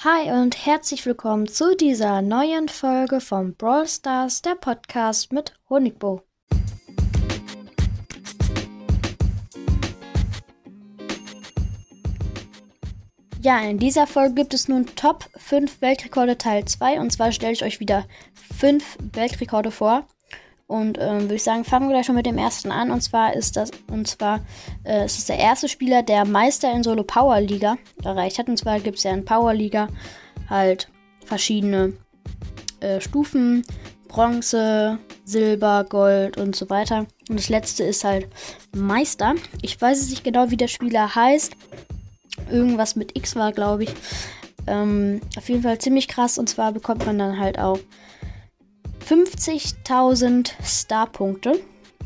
Hi 0.00 0.30
und 0.30 0.66
herzlich 0.66 1.06
willkommen 1.06 1.48
zu 1.48 1.74
dieser 1.74 2.20
neuen 2.20 2.68
Folge 2.68 3.18
vom 3.18 3.54
Brawl 3.54 3.88
Stars, 3.88 4.42
der 4.42 4.54
Podcast 4.54 5.32
mit 5.32 5.54
Honigbo. 5.70 6.20
Ja, 13.40 13.58
in 13.60 13.78
dieser 13.78 14.06
Folge 14.06 14.34
gibt 14.34 14.52
es 14.52 14.68
nun 14.68 14.84
Top 14.96 15.30
5 15.34 15.80
Weltrekorde 15.80 16.36
Teil 16.36 16.66
2 16.66 17.00
und 17.00 17.10
zwar 17.10 17.32
stelle 17.32 17.54
ich 17.54 17.64
euch 17.64 17.80
wieder 17.80 18.04
5 18.58 18.98
Weltrekorde 19.14 19.70
vor. 19.70 20.06
Und 20.66 20.98
ähm, 21.00 21.22
würde 21.22 21.36
ich 21.36 21.44
sagen, 21.44 21.64
fangen 21.64 21.88
wir 21.88 21.94
gleich 21.94 22.06
schon 22.06 22.16
mit 22.16 22.26
dem 22.26 22.38
ersten 22.38 22.72
an. 22.72 22.90
Und 22.90 23.00
zwar 23.00 23.34
ist 23.34 23.56
das, 23.56 23.70
und 23.90 24.08
zwar 24.08 24.40
äh, 24.84 25.04
ist 25.04 25.18
es 25.18 25.26
der 25.26 25.38
erste 25.38 25.68
Spieler, 25.68 26.02
der 26.02 26.24
Meister 26.24 26.72
in 26.72 26.82
Solo 26.82 27.04
Power 27.04 27.40
Liga 27.40 27.76
erreicht 28.02 28.38
hat. 28.38 28.48
Und 28.48 28.58
zwar 28.58 28.80
gibt 28.80 28.98
es 28.98 29.04
ja 29.04 29.12
in 29.12 29.24
Power 29.24 29.54
Liga 29.54 29.88
halt 30.48 30.88
verschiedene 31.24 31.92
äh, 32.80 33.00
Stufen. 33.00 33.64
Bronze, 34.08 34.98
Silber, 35.24 35.84
Gold 35.88 36.38
und 36.38 36.56
so 36.56 36.70
weiter. 36.70 37.06
Und 37.28 37.38
das 37.38 37.48
letzte 37.48 37.84
ist 37.84 38.04
halt 38.04 38.28
Meister. 38.74 39.34
Ich 39.62 39.80
weiß 39.80 40.00
es 40.00 40.10
nicht 40.10 40.24
genau, 40.24 40.50
wie 40.50 40.56
der 40.56 40.68
Spieler 40.68 41.14
heißt. 41.14 41.52
Irgendwas 42.50 42.96
mit 42.96 43.16
X 43.16 43.36
war, 43.36 43.52
glaube 43.52 43.84
ich. 43.84 43.90
Ähm, 44.66 45.20
auf 45.36 45.48
jeden 45.48 45.62
Fall 45.62 45.78
ziemlich 45.78 46.08
krass. 46.08 46.38
Und 46.38 46.48
zwar 46.48 46.72
bekommt 46.72 47.04
man 47.04 47.18
dann 47.18 47.38
halt 47.38 47.58
auch 47.58 47.78
50.000 49.08 50.50
Starpunkte. 50.64 51.60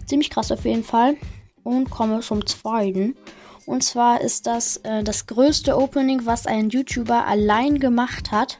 Ziemlich 0.06 0.30
krass 0.30 0.52
auf 0.52 0.64
jeden 0.64 0.84
Fall. 0.84 1.16
Und 1.64 1.90
komme 1.90 2.20
zum 2.20 2.46
zweiten. 2.46 3.16
Und 3.64 3.82
zwar 3.82 4.20
ist 4.20 4.46
das 4.46 4.78
äh, 4.78 5.02
das 5.02 5.26
größte 5.26 5.76
Opening, 5.76 6.26
was 6.26 6.46
ein 6.46 6.70
YouTuber 6.70 7.26
allein 7.26 7.78
gemacht 7.78 8.32
hat. 8.32 8.58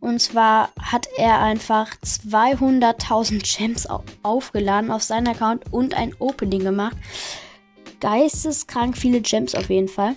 Und 0.00 0.20
zwar 0.20 0.70
hat 0.80 1.08
er 1.16 1.40
einfach 1.40 1.94
200.000 1.96 3.58
Gems 3.58 3.86
aufgeladen 4.22 4.90
auf 4.90 5.02
seinen 5.02 5.28
Account 5.28 5.70
und 5.72 5.94
ein 5.94 6.14
Opening 6.18 6.64
gemacht. 6.64 6.96
Geisteskrank 8.00 8.96
viele 8.96 9.20
Gems 9.20 9.54
auf 9.54 9.68
jeden 9.68 9.88
Fall. 9.88 10.16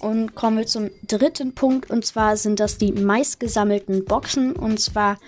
Und 0.00 0.36
kommen 0.36 0.58
wir 0.58 0.66
zum 0.66 0.90
dritten 1.02 1.54
Punkt. 1.54 1.90
Und 1.90 2.06
zwar 2.06 2.36
sind 2.36 2.60
das 2.60 2.78
die 2.78 2.92
meistgesammelten 2.92 4.04
Boxen. 4.04 4.52
Und 4.54 4.78
zwar 4.78 5.18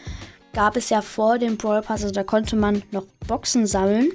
gab 0.52 0.76
es 0.76 0.90
ja 0.90 1.00
vor 1.02 1.38
dem 1.38 1.56
Brawl 1.56 1.82
Pass, 1.82 2.02
also 2.02 2.12
da 2.12 2.24
konnte 2.24 2.56
man 2.56 2.82
noch 2.90 3.06
Boxen 3.26 3.66
sammeln. 3.66 4.10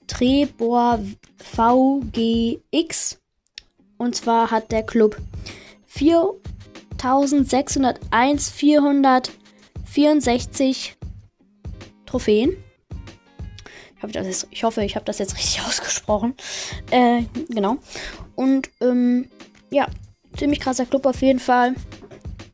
Trebor 0.06 1.00
VGX. 1.36 3.20
Und 3.98 4.16
zwar 4.16 4.50
hat 4.50 4.72
der 4.72 4.84
Club 4.84 5.18
4601 5.86 8.50
464 8.50 10.96
Trophäen. 12.04 12.65
Ich 13.96 14.02
hoffe, 14.02 14.12
das 14.12 14.26
ist, 14.26 14.46
ich, 14.50 14.64
hoffe, 14.64 14.84
ich 14.84 14.94
habe 14.94 15.04
das 15.04 15.18
jetzt 15.18 15.36
richtig 15.36 15.62
ausgesprochen. 15.66 16.34
Äh, 16.90 17.22
genau. 17.48 17.78
Und 18.34 18.70
ähm, 18.80 19.30
ja, 19.70 19.86
ziemlich 20.36 20.60
krasser 20.60 20.86
Club 20.86 21.06
auf 21.06 21.22
jeden 21.22 21.40
Fall. 21.40 21.74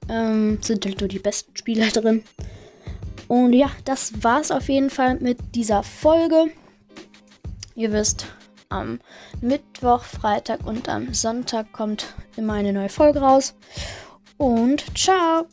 Ähm, 0.09 0.59
sind 0.63 0.85
halt 0.85 1.01
nur 1.01 1.09
die 1.09 1.19
besten 1.19 1.57
Spieler 1.57 1.87
drin. 1.93 2.23
Und 3.29 3.53
ja, 3.53 3.71
das 3.85 4.23
war's 4.23 4.51
auf 4.51 4.69
jeden 4.69 4.91
Fall 4.91 5.19
mit 5.21 5.39
dieser 5.55 5.83
Folge. 5.83 6.47
Ihr 7.75 7.93
wisst, 7.93 8.27
am 8.69 9.01
Mittwoch, 9.41 10.05
Freitag 10.05 10.67
und 10.67 10.89
am 10.89 11.15
Sonntag 11.15 11.73
kommt 11.73 12.15
immer 12.37 12.55
eine 12.55 12.73
neue 12.73 12.89
Folge 12.89 13.21
raus. 13.21 13.55
Und 14.37 14.85
ciao! 14.99 15.47